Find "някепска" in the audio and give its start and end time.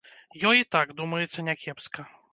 1.51-2.11